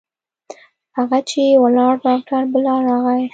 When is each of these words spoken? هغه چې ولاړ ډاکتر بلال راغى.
هغه 0.97 1.19
چې 1.29 1.41
ولاړ 1.63 1.93
ډاکتر 2.05 2.41
بلال 2.53 2.81
راغى. 2.89 3.21